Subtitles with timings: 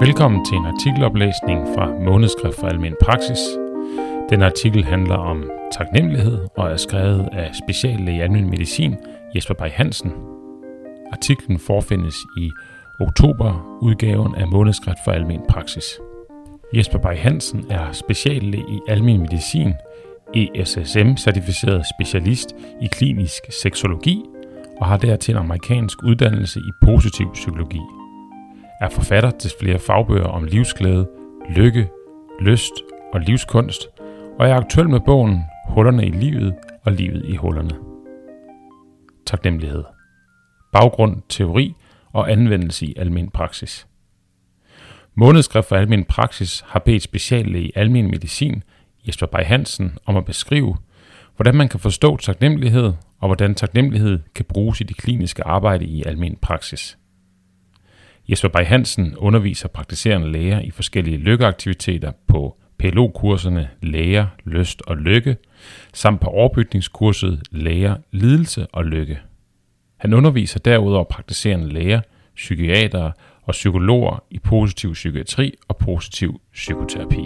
[0.00, 3.38] Velkommen til en artikeloplæsning fra Månedskrift for Almen Praksis.
[4.30, 8.96] Den artikel handler om taknemmelighed og er skrevet af speciallæge i almen medicin
[9.34, 10.12] Jesper Bay Hansen.
[11.12, 12.50] Artiklen forfindes i
[13.00, 16.00] oktober-udgaven af Månedskrift for Almen Praksis.
[16.76, 19.72] Jesper Bay Hansen er speciallæge i almen medicin,
[20.36, 24.22] ESSM-certificeret specialist i klinisk seksologi
[24.80, 27.80] og har dertil en amerikansk uddannelse i positiv psykologi
[28.80, 31.08] er forfatter til flere fagbøger om livsglæde,
[31.50, 31.88] lykke,
[32.40, 32.72] lyst
[33.12, 33.88] og livskunst,
[34.38, 37.70] og er aktuel med bogen Hullerne i livet og livet i hullerne.
[39.26, 39.84] Taknemmelighed.
[40.72, 41.74] Baggrund, teori
[42.12, 43.86] og anvendelse i almen praksis.
[45.14, 48.62] Månedskrift for almen praksis har bedt speciallæge i almen medicin
[49.06, 50.76] Jesper Bay Hansen om at beskrive,
[51.36, 56.02] hvordan man kan forstå taknemmelighed og hvordan taknemmelighed kan bruges i det kliniske arbejde i
[56.06, 56.98] almen praksis.
[58.30, 65.36] Jesper Bay Hansen underviser praktiserende læger i forskellige lykkeaktiviteter på PLO-kurserne Læger, Lyst og Lykke,
[65.92, 69.20] samt på overbygningskurset Læger, Lidelse og Lykke.
[69.96, 72.00] Han underviser derudover praktiserende læger,
[72.34, 77.24] psykiatere og psykologer i positiv psykiatri og positiv psykoterapi.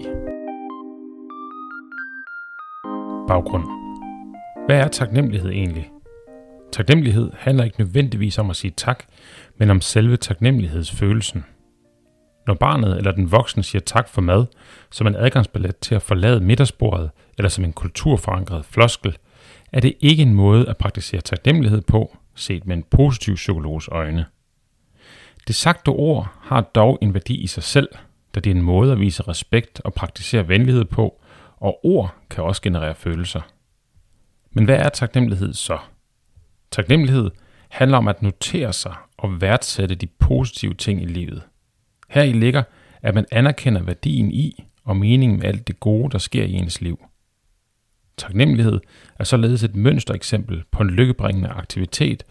[3.28, 3.64] Baggrund
[4.66, 5.90] Hvad er taknemmelighed egentlig?
[6.72, 9.04] Taknemmelighed handler ikke nødvendigvis om at sige tak,
[9.58, 11.44] men om selve taknemmelighedsfølelsen.
[12.46, 14.46] Når barnet eller den voksne siger tak for mad,
[14.90, 19.18] som en adgangsbillet til at forlade middagsbordet eller som en kulturforankret floskel,
[19.72, 24.26] er det ikke en måde at praktisere taknemmelighed på, set med en positiv psykologs øjne.
[25.46, 27.88] Det sagte ord har dog en værdi i sig selv,
[28.34, 31.20] da det er en måde at vise respekt og praktisere venlighed på,
[31.56, 33.40] og ord kan også generere følelser.
[34.50, 35.78] Men hvad er taknemmelighed så?
[36.70, 37.30] Taknemmelighed
[37.68, 41.42] handler om at notere sig og værdsætte de positive ting i livet.
[42.08, 42.62] Her i ligger,
[43.02, 46.80] at man anerkender værdien i og meningen med alt det gode, der sker i ens
[46.80, 47.04] liv.
[48.16, 48.80] Taknemmelighed
[49.18, 52.24] er således et mønstereksempel på en lykkebringende aktivitet,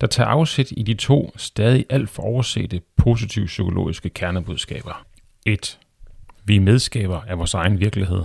[0.00, 5.06] der tager afsæt i de to stadig alt for oversete positive psykologiske kernebudskaber.
[5.46, 5.78] 1.
[6.44, 8.22] Vi er medskaber af vores egen virkelighed.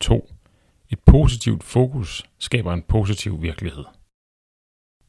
[0.00, 0.30] 2.
[0.90, 3.84] Et positivt fokus skaber en positiv virkelighed.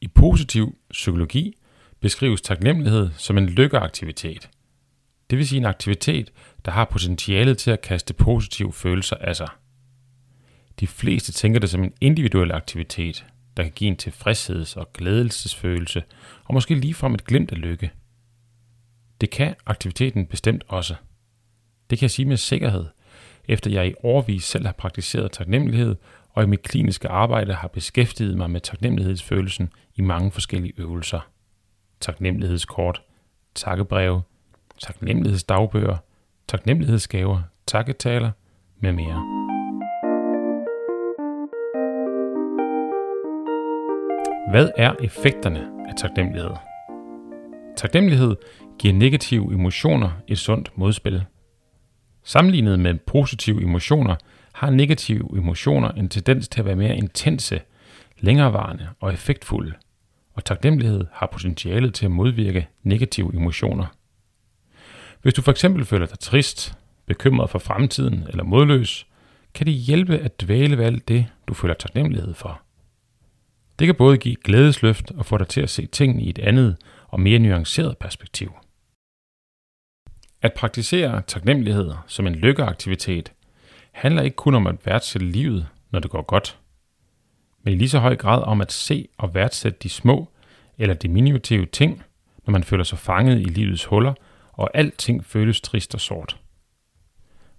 [0.00, 1.54] I positiv psykologi
[2.04, 4.50] beskrives taknemmelighed som en lykkeaktivitet.
[5.30, 6.32] Det vil sige en aktivitet,
[6.64, 9.48] der har potentialet til at kaste positive følelser af sig.
[10.80, 13.26] De fleste tænker det som en individuel aktivitet,
[13.56, 16.02] der kan give en tilfredsheds- og glædelsesfølelse,
[16.44, 17.90] og måske ligefrem et glimt af lykke.
[19.20, 20.94] Det kan aktiviteten bestemt også.
[21.90, 22.84] Det kan jeg sige med sikkerhed,
[23.48, 25.96] efter jeg i årvis selv har praktiseret taknemmelighed,
[26.30, 31.33] og i mit kliniske arbejde har beskæftiget mig med taknemmelighedsfølelsen i mange forskellige øvelser
[32.04, 33.02] taknemmelighedskort,
[33.54, 34.22] takkebreve,
[34.78, 35.96] taknemmelighedsdagbøger,
[36.48, 38.30] taknemmelighedsgaver, takketaler
[38.80, 39.20] med mere.
[44.50, 46.50] Hvad er effekterne af taknemmelighed?
[47.76, 48.36] Taknemmelighed
[48.78, 51.24] giver negative emotioner et sundt modspil.
[52.22, 54.16] Sammenlignet med positive emotioner
[54.52, 57.60] har negative emotioner en tendens til at være mere intense,
[58.20, 59.72] længerevarende og effektfulde
[60.34, 63.86] og taknemmelighed har potentialet til at modvirke negative emotioner.
[65.22, 69.06] Hvis du for eksempel føler dig trist, bekymret for fremtiden eller modløs,
[69.54, 72.62] kan det hjælpe at dvæle ved alt det, du føler taknemmelighed for.
[73.78, 76.76] Det kan både give glædesløft og få dig til at se tingene i et andet
[77.08, 78.52] og mere nuanceret perspektiv.
[80.42, 83.32] At praktisere taknemmelighed som en lykkeaktivitet
[83.92, 86.58] handler ikke kun om at værdsætte livet, når det går godt–
[87.64, 90.28] men i lige så høj grad om at se og værdsætte de små
[90.78, 92.02] eller diminutive ting,
[92.46, 94.14] når man føler sig fanget i livets huller,
[94.52, 96.40] og alting føles trist og sort.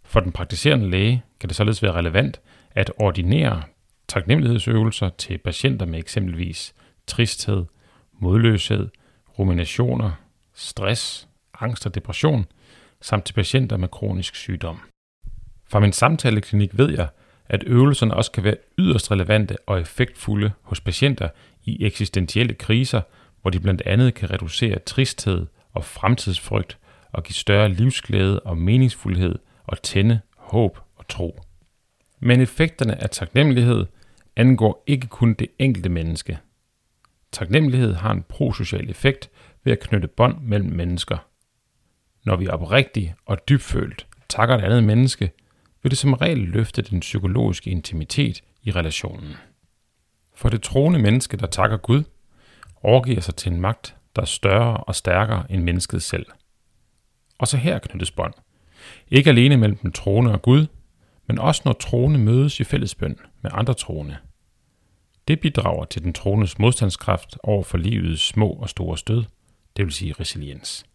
[0.04, 3.64] For den praktiserende læge kan det således være relevant at ordinere
[4.08, 6.76] taknemmelighedsøvelser til patienter med eksempelvis
[7.08, 7.66] tristhed,
[8.20, 8.90] modløshed,
[9.40, 10.12] ruminationer,
[10.54, 11.28] stress,
[11.60, 12.46] angst og depression,
[13.02, 14.80] samt til patienter med kronisk sygdom.
[15.68, 17.08] Fra min samtaleklinik ved jeg,
[17.50, 21.30] at øvelserne også kan være yderst relevante og effektfulde hos patienter
[21.64, 23.02] i eksistentielle kriser,
[23.42, 26.78] hvor de blandt andet kan reducere tristhed og fremtidsfrygt
[27.12, 31.42] og give større livsglæde og meningsfuldhed og tænde håb og tro.
[32.20, 33.86] Men effekterne af taknemmelighed
[34.36, 36.40] angår ikke kun det enkelte menneske.
[37.32, 39.30] Taknemmelighed har en prosocial effekt
[39.64, 41.18] ved at knytte bånd mellem mennesker.
[42.26, 45.32] Når vi oprigtigt og dybfølt takker et andet menneske,
[45.86, 49.34] vil det som regel løfte den psykologiske intimitet i relationen.
[50.34, 52.04] For det troende menneske, der takker Gud,
[52.76, 56.26] overgiver sig til en magt, der er større og stærkere end mennesket selv.
[57.38, 58.34] Og så her knyttes bånd.
[59.08, 60.68] Ikke alene mellem den troende og Gud,
[61.28, 64.18] men også når troende mødes i fællesbøn med andre troende.
[65.28, 69.24] Det bidrager til den troendes modstandskraft over for livets små og store stød,
[69.78, 70.86] det vil sige resiliens.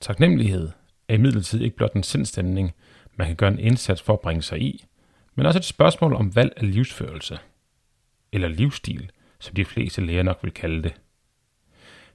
[0.00, 0.70] Taknemmelighed
[1.12, 2.74] er imidlertid ikke blot en sindstemning,
[3.16, 4.84] man kan gøre en indsats for at bringe sig i,
[5.34, 7.38] men også et spørgsmål om valg af livsførelse,
[8.32, 9.10] eller livsstil,
[9.40, 10.94] som de fleste læger nok vil kalde det.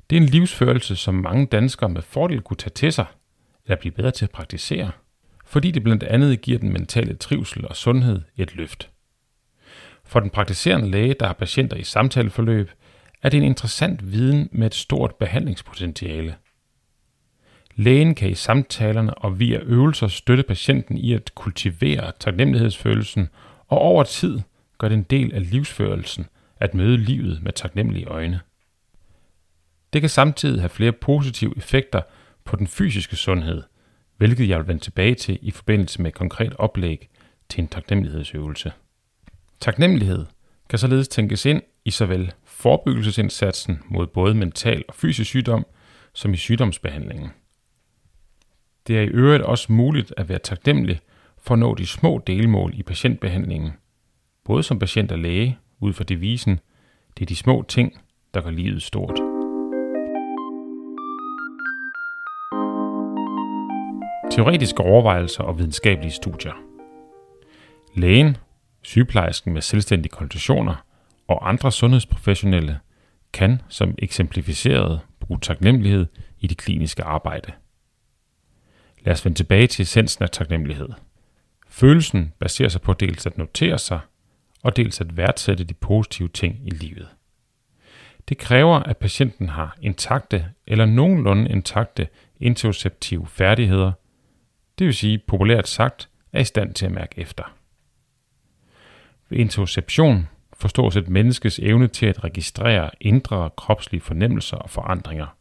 [0.09, 3.05] Det er en livsførelse, som mange danskere med fordel kunne tage til sig,
[3.65, 4.91] eller blive bedre til at praktisere,
[5.45, 8.89] fordi det blandt andet giver den mentale trivsel og sundhed et løft.
[10.03, 12.71] For den praktiserende læge, der har patienter i samtaleforløb,
[13.21, 16.35] er det en interessant viden med et stort behandlingspotentiale.
[17.79, 23.29] Lægen kan i samtalerne og via øvelser støtte patienten i at kultivere taknemmelighedsfølelsen,
[23.67, 24.39] og over tid
[24.77, 26.25] gør det en del af livsførelsen
[26.59, 28.39] at møde livet med taknemmelige øjne.
[29.93, 32.01] Det kan samtidig have flere positive effekter
[32.45, 33.63] på den fysiske sundhed,
[34.17, 37.09] hvilket jeg vil vende tilbage til i forbindelse med et konkret oplæg
[37.49, 38.71] til en taknemmelighedsøvelse.
[39.59, 40.25] Taknemmelighed
[40.69, 45.65] kan således tænkes ind i såvel forebyggelsesindsatsen mod både mental og fysisk sygdom,
[46.13, 47.31] som i sygdomsbehandlingen.
[48.87, 50.99] Det er i øvrigt også muligt at være taknemmelig
[51.37, 53.71] for at nå de små delmål i patientbehandlingen,
[54.45, 56.59] både som patient og læge, ud fra devisen,
[57.17, 58.01] det er de små ting,
[58.33, 59.19] der gør livet stort.
[64.31, 66.53] Teoretiske overvejelser og videnskabelige studier.
[67.95, 68.37] Lægen,
[68.81, 70.85] sygeplejersken med selvstændige konditioner
[71.27, 72.79] og andre sundhedsprofessionelle
[73.33, 76.05] kan som eksemplificeret bruge taknemmelighed
[76.39, 77.51] i det kliniske arbejde.
[79.07, 80.89] Lad os vende tilbage til essensen af taknemmelighed.
[81.67, 83.99] Følelsen baserer sig på dels at notere sig,
[84.63, 87.07] og dels at værdsætte de positive ting i livet.
[88.29, 92.07] Det kræver, at patienten har intakte eller nogenlunde intakte
[92.39, 93.91] interoceptive færdigheder,
[94.79, 97.43] det vil sige populært sagt, er i stand til at mærke efter.
[99.29, 105.37] Ved interoception forstås et menneskes evne til at registrere indre kropslige fornemmelser og forandringer.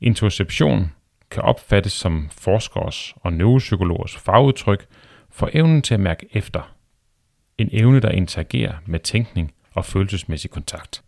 [0.00, 0.90] Interoception
[1.30, 4.86] kan opfattes som forskers og neuropsykologers fagudtryk
[5.30, 6.74] for evnen til at mærke efter.
[7.58, 11.02] En evne, der interagerer med tænkning og følelsesmæssig kontakt.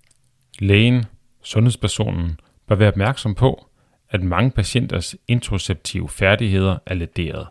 [0.59, 1.05] Lægen,
[1.43, 3.67] sundhedspersonen, bør være opmærksom på,
[4.11, 7.47] at mange patienters introceptive færdigheder er lederet.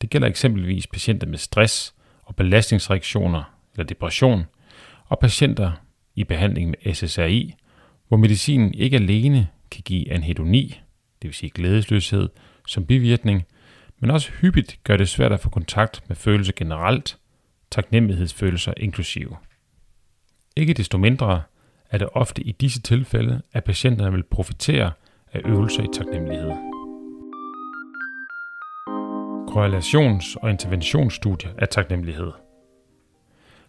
[0.00, 3.42] Det gælder eksempelvis patienter med stress og belastningsreaktioner
[3.72, 4.44] eller depression,
[5.04, 5.72] og patienter
[6.14, 7.54] i behandling med SSRI,
[8.08, 10.80] hvor medicinen ikke alene kan give anhedoni,
[11.26, 12.28] det vil sige glædesløshed,
[12.66, 13.46] som bivirkning,
[13.98, 17.18] men også hyppigt gør det svært at få kontakt med følelser generelt,
[17.70, 19.36] taknemmelighedsfølelser inklusive.
[20.56, 21.42] Ikke desto mindre
[21.90, 24.92] er det ofte i disse tilfælde, at patienterne vil profitere
[25.32, 26.50] af øvelser i taknemmelighed.
[29.50, 32.32] Korrelations- og interventionsstudier af taknemmelighed.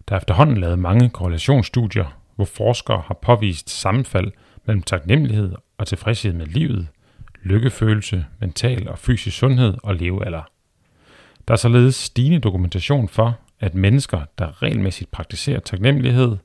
[0.08, 4.32] Der er efterhånden lavet mange korrelationsstudier, hvor forskere har påvist sammenfald
[4.66, 6.88] mellem taknemmelighed og tilfredshed med livet,
[7.44, 10.42] lykkefølelse, mental og fysisk sundhed og levealder.
[11.48, 16.38] Der er således stigende dokumentation for, at mennesker, der regelmæssigt praktiserer taknemmelighed,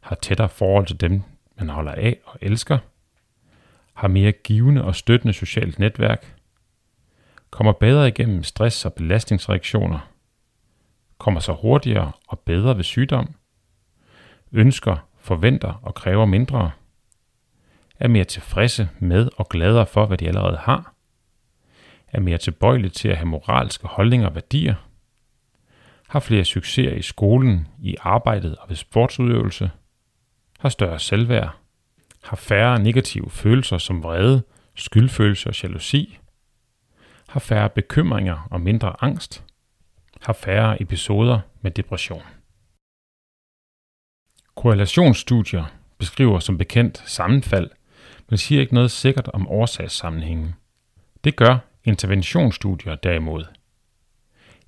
[0.00, 1.22] har tættere forhold til dem,
[1.58, 2.78] man holder af og elsker,
[3.94, 6.36] har mere givende og støttende socialt netværk,
[7.50, 10.08] kommer bedre igennem stress- og belastningsreaktioner,
[11.18, 13.34] kommer sig hurtigere og bedre ved sygdom,
[14.52, 16.70] ønsker, forventer og kræver mindre,
[18.02, 20.94] er mere tilfredse med og gladere for, hvad de allerede har,
[22.08, 24.74] er mere tilbøjelige til at have moralske holdninger og værdier,
[26.08, 29.70] har flere succeser i skolen, i arbejdet og ved sportsudøvelse,
[30.58, 31.56] har større selvværd,
[32.24, 34.42] har færre negative følelser som vrede,
[34.74, 36.18] skyldfølelse og jalousi,
[37.28, 39.44] har færre bekymringer og mindre angst,
[40.20, 42.22] har færre episoder med depression.
[44.54, 45.64] Korrelationsstudier
[45.98, 47.70] beskriver som bekendt sammenfald,
[48.32, 50.54] men siger ikke noget sikkert om årsagssammenhængen.
[51.24, 53.44] Det gør interventionsstudier derimod.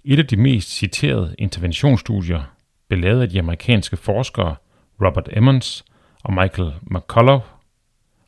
[0.04, 2.42] Et af de mest citerede interventionsstudier
[2.88, 4.56] blev lavet af de amerikanske forskere
[5.00, 5.84] Robert Emmons
[6.22, 7.44] og Michael McCullough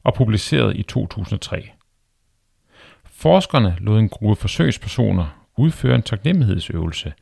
[0.05, 1.71] og publiceret i 2003.
[3.05, 7.13] Forskerne lod en gruppe forsøgspersoner udføre en taknemmelighedsøvelse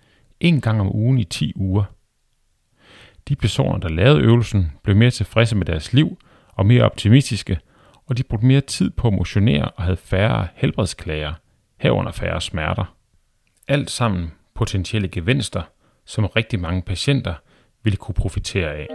[0.40, 1.84] en gang om ugen i 10 uger.
[3.28, 6.18] De personer, der lavede øvelsen, blev mere tilfredse med deres liv
[6.52, 7.60] og mere optimistiske,
[8.06, 11.32] og de brugte mere tid på at motionere og havde færre helbredsklager,
[11.80, 12.96] herunder færre smerter.
[13.68, 15.62] Alt sammen potentielle gevinster,
[16.04, 17.34] som rigtig mange patienter
[17.84, 18.86] ville kunne profitere af.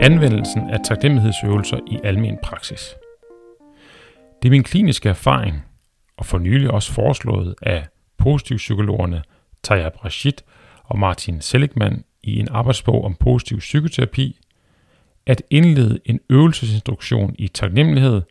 [0.00, 2.94] Anvendelsen af taknemmelighedsøvelser i almen praksis.
[4.42, 5.64] Det er min kliniske erfaring,
[6.16, 7.86] og for nylig også foreslået af
[8.18, 9.22] positivpsykologerne
[9.62, 10.32] Tayyab Rashid
[10.84, 14.38] og Martin Seligman i en arbejdsbog om positiv psykoterapi,
[15.26, 18.22] at indlede en øvelsesinstruktion i taknemmelighed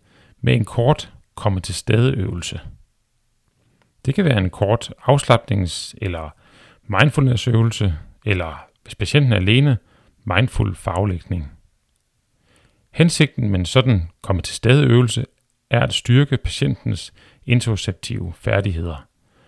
[0.41, 2.59] med en kort komme til stede øvelse.
[4.05, 6.29] Det kan være en kort afslappnings- eller
[6.87, 7.95] mindfulness-øvelse,
[8.25, 9.77] eller hvis patienten er alene,
[10.23, 11.51] mindful faglægning.
[12.91, 15.25] Hensigten med en sådan komme til stede øvelse
[15.69, 17.13] er at styrke patientens
[17.45, 19.07] interoceptive færdigheder,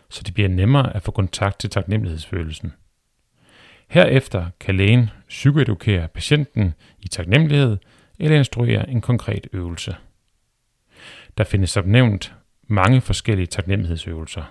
[0.09, 2.73] så det bliver nemmere at få kontakt til taknemmelighedsfølelsen.
[3.87, 7.77] Herefter kan lægen psykoedukere patienten i taknemmelighed
[8.19, 9.95] eller instruere en konkret øvelse.
[11.37, 12.33] Der findes som nævnt
[12.67, 14.43] mange forskellige taknemmelighedsøvelser.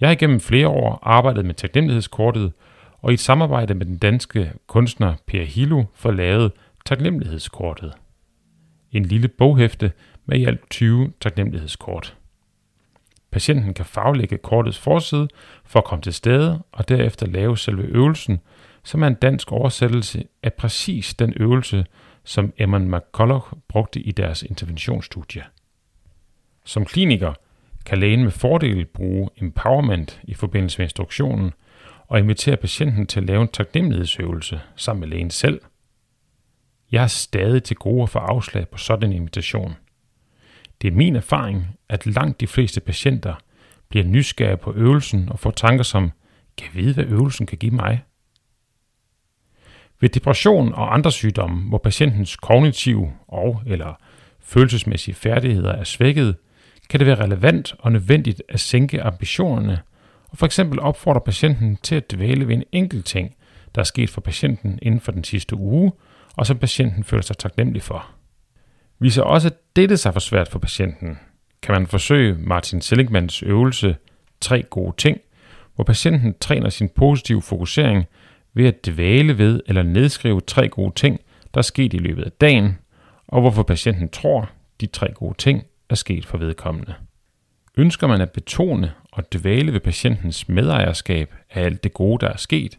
[0.00, 2.52] Jeg har igennem flere år arbejdet med taknemmelighedskortet,
[2.98, 6.52] og i et samarbejde med den danske kunstner Per Hilo for lavet
[6.84, 7.92] taknemmelighedskortet.
[8.92, 9.92] En lille boghæfte
[10.26, 12.17] med i alt 20 taknemmelighedskort.
[13.30, 15.28] Patienten kan faglægge kortets forside
[15.64, 18.40] for at komme til stede og derefter lave selve øvelsen,
[18.84, 21.86] som er en dansk oversættelse af præcis den øvelse,
[22.24, 25.44] som Emman McCulloch brugte i deres interventionsstudie.
[26.64, 27.34] Som kliniker
[27.86, 31.52] kan lægen med fordel bruge empowerment i forbindelse med instruktionen
[32.06, 35.60] og invitere patienten til at lave en taknemmelighedsøvelse sammen med lægen selv.
[36.92, 39.76] Jeg har stadig til gode for afslag på sådan en invitation.
[40.82, 43.34] Det er min erfaring, at langt de fleste patienter
[43.88, 46.10] bliver nysgerrige på øvelsen og får tanker som,
[46.56, 48.02] kan jeg vide, hvad øvelsen kan give mig?
[50.00, 53.94] Ved depression og andre sygdomme, hvor patientens kognitive og eller
[54.40, 56.36] følelsesmæssige færdigheder er svækket,
[56.90, 59.82] kan det være relevant og nødvendigt at sænke ambitionerne
[60.28, 63.34] og for eksempel opfordre patienten til at dvæle ved en enkelt ting,
[63.74, 65.92] der er sket for patienten inden for den sidste uge,
[66.36, 68.17] og som patienten føler sig taknemmelig for.
[69.00, 71.18] Viser også dette sig for svært for patienten,
[71.62, 73.96] kan man forsøge Martin Seligmans øvelse
[74.40, 75.20] Tre gode ting,
[75.74, 78.04] hvor patienten træner sin positive fokusering
[78.54, 81.20] ved at dvæle ved eller nedskrive tre gode ting,
[81.54, 82.78] der er sket i løbet af dagen,
[83.28, 84.50] og hvorfor patienten tror,
[84.80, 86.94] de tre gode ting er sket for vedkommende.
[87.76, 92.36] Ønsker man at betone og dvæle ved patientens medejerskab af alt det gode, der er
[92.36, 92.78] sket,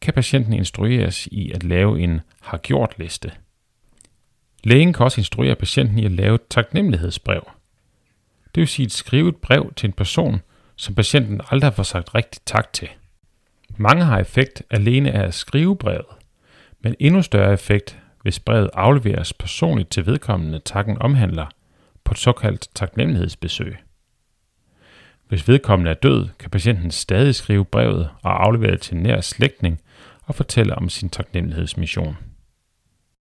[0.00, 3.32] kan patienten instrueres i at lave en har gjort liste.
[4.66, 7.50] Lægen kan også instruere patienten i at lave et taknemmelighedsbrev.
[8.54, 10.40] Det vil sige at skrive et brev til en person,
[10.76, 12.88] som patienten aldrig har fået sagt rigtig tak til.
[13.76, 16.06] Mange har effekt alene af at skrive brevet,
[16.80, 21.46] men endnu større effekt, hvis brevet afleveres personligt til vedkommende takken omhandler
[22.04, 23.76] på et såkaldt taknemmelighedsbesøg.
[25.28, 29.20] Hvis vedkommende er død, kan patienten stadig skrive brevet og aflevere det til en nær
[29.20, 29.80] slægtning
[30.22, 32.16] og fortælle om sin taknemmelighedsmission.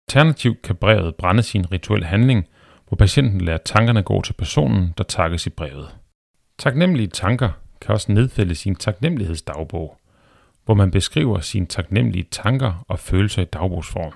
[0.09, 2.47] Alternativt kan brevet brænde sin rituel handling,
[2.87, 5.97] hvor patienten lader tankerne gå til personen, der takkes i brevet.
[6.57, 7.49] Taknemmelige tanker
[7.81, 9.99] kan også nedfældes i en taknemmelighedsdagbog,
[10.65, 14.13] hvor man beskriver sine taknemmelige tanker og følelser i dagbogsform.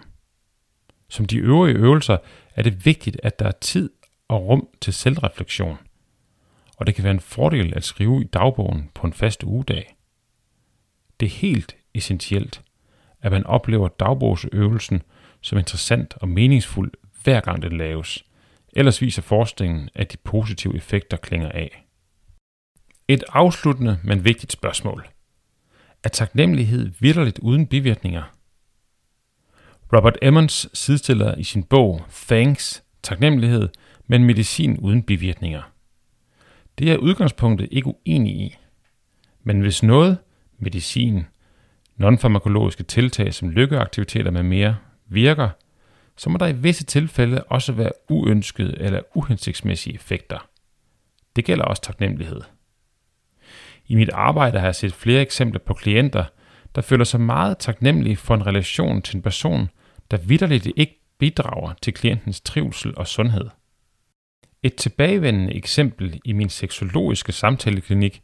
[1.09, 2.17] Som de øvrige øvelser
[2.55, 3.89] er det vigtigt, at der er tid
[4.27, 5.77] og rum til selvreflektion,
[6.77, 9.95] og det kan være en fordel at skrive i dagbogen på en fast ugedag.
[11.19, 12.61] Det er helt essentielt,
[13.21, 15.01] at man oplever dagbogsøvelsen
[15.41, 16.91] som interessant og meningsfuld
[17.23, 18.25] hver gang den laves.
[18.73, 21.85] Ellers viser forskningen, at de positive effekter klinger af.
[23.07, 25.07] Et afsluttende, men vigtigt spørgsmål.
[26.03, 28.23] Er taknemmelighed vidderligt uden bivirkninger?
[29.93, 33.69] Robert Emmons sidestiller i sin bog Thanks, taknemmelighed,
[34.07, 35.61] men medicin uden bivirkninger.
[36.79, 38.57] Det er udgangspunktet ikke uenig i.
[39.43, 40.17] Men hvis noget,
[40.57, 41.25] medicin,
[41.97, 44.77] nonfarmakologiske tiltag som lykkeaktiviteter med mere,
[45.13, 45.49] virker,
[46.17, 50.49] så må der i visse tilfælde også være uønskede eller uhensigtsmæssige effekter.
[51.35, 52.41] Det gælder også taknemmelighed.
[53.87, 56.25] I mit arbejde har jeg set flere eksempler på klienter,
[56.75, 59.69] der føler sig meget taknemmelige for en relation til en person,
[60.11, 63.49] der vidderligt ikke bidrager til klientens trivsel og sundhed.
[64.63, 68.21] Et tilbagevendende eksempel i min seksologiske samtaleklinik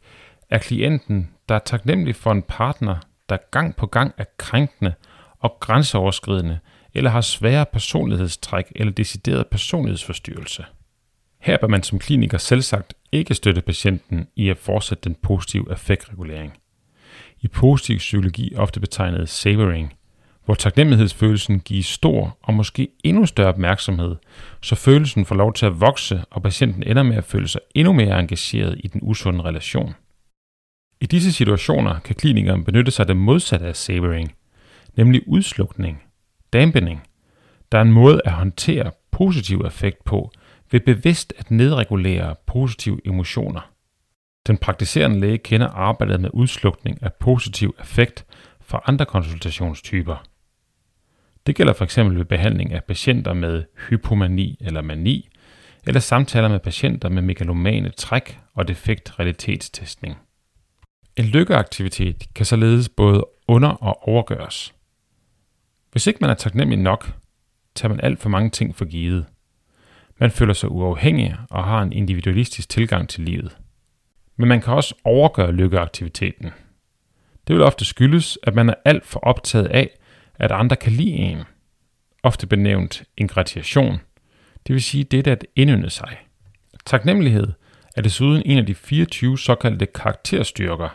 [0.50, 2.96] er klienten, der er taknemmelig for en partner,
[3.28, 4.94] der gang på gang er krænkende
[5.38, 6.58] og grænseoverskridende,
[6.94, 10.64] eller har svære personlighedstræk eller decideret personlighedsforstyrrelse.
[11.40, 16.52] Her bør man som kliniker selvsagt ikke støtte patienten i at fortsætte den positive affektregulering.
[17.40, 19.94] I positiv psykologi ofte betegnet savoring,
[20.44, 24.16] hvor taknemmelighedsfølelsen gives stor og måske endnu større opmærksomhed,
[24.62, 27.92] så følelsen får lov til at vokse, og patienten ender med at føle sig endnu
[27.92, 29.94] mere engageret i den usunde relation.
[31.00, 34.34] I disse situationer kan klinikeren benytte sig af det modsatte af savoring,
[34.96, 36.02] nemlig udslukning,
[36.52, 37.02] dampening,
[37.72, 40.30] Der er en måde at håndtere positiv effekt på
[40.70, 43.70] ved bevidst at nedregulere positive emotioner.
[44.46, 48.26] Den praktiserende læge kender arbejdet med udslukning af positiv effekt
[48.60, 50.24] fra andre konsultationstyper.
[51.46, 51.98] Det gælder f.eks.
[51.98, 55.28] ved behandling af patienter med hypomani eller mani,
[55.86, 60.16] eller samtaler med patienter med megalomane træk og defekt realitetstestning.
[61.16, 64.74] En lykkeaktivitet kan således både under- og overgøres.
[65.98, 67.12] Hvis ikke man er taknemmelig nok,
[67.74, 69.26] tager man alt for mange ting for givet.
[70.20, 73.56] Man føler sig uafhængig og har en individualistisk tilgang til livet.
[74.36, 76.50] Men man kan også overgøre lykkeaktiviteten.
[77.48, 79.90] Det vil ofte skyldes, at man er alt for optaget af,
[80.34, 81.38] at andre kan lide en.
[82.22, 84.00] Ofte benævnt ingratiation,
[84.66, 86.16] det vil sige det at indynde sig.
[86.86, 87.52] Taknemmelighed
[87.96, 90.88] er desuden en af de 24 såkaldte karakterstyrker,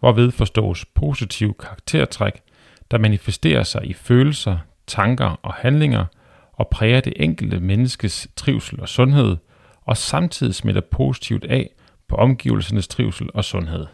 [0.00, 2.40] hvorved forstås positive karaktertræk,
[2.90, 6.04] der manifesterer sig i følelser, tanker og handlinger
[6.52, 9.36] og præger det enkelte menneskes trivsel og sundhed,
[9.82, 11.70] og samtidig smitter positivt af
[12.08, 13.86] på omgivelsernes trivsel og sundhed.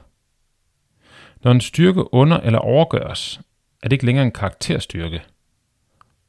[1.44, 3.40] Når en styrke under- eller overgøres,
[3.82, 5.22] er det ikke længere en karakterstyrke.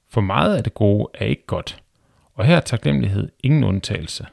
[0.10, 1.84] For meget af det gode er ikke godt,
[2.34, 4.26] og her er taknemmelighed ingen undtagelse.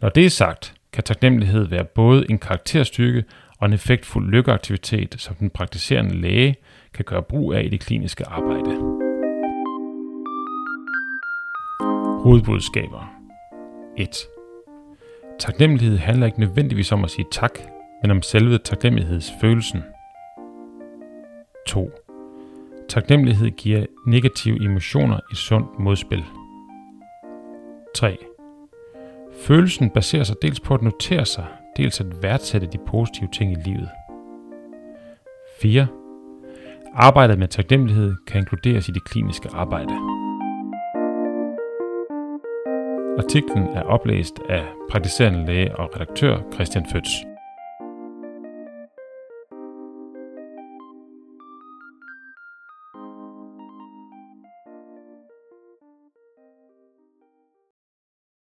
[0.00, 3.24] Når det er sagt, kan taknemmelighed være både en karakterstyrke
[3.58, 6.56] og en effektfuld lykkeaktivitet, som den praktiserende læge
[6.94, 8.70] kan gøre brug af i det kliniske arbejde.
[12.22, 13.14] Hovedbudskaber
[13.96, 14.08] 1.
[15.38, 17.58] Taknemmelighed handler ikke nødvendigvis om at sige tak,
[18.02, 19.82] men om selve taknemmelighedsfølelsen.
[21.66, 21.90] 2.
[22.88, 26.24] Taknemmelighed giver negative emotioner et sundt modspil.
[27.94, 28.16] 3.
[29.40, 31.46] Følelsen baserer sig dels på at notere sig,
[31.76, 33.88] dels at værdsætte de positive ting i livet.
[35.60, 35.86] 4.
[36.96, 39.94] Arbejdet med taknemmelighed kan inkluderes i det kliniske arbejde.
[43.18, 47.33] Artiklen er oplæst af praktiserende læge og redaktør Christian Føds.